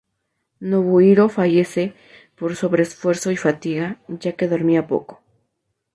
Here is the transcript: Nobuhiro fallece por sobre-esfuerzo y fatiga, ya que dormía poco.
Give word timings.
Nobuhiro 0.69 1.29
fallece 1.29 1.93
por 2.35 2.55
sobre-esfuerzo 2.55 3.29
y 3.29 3.37
fatiga, 3.37 4.01
ya 4.07 4.31
que 4.31 4.47
dormía 4.47 4.87
poco. 4.87 5.21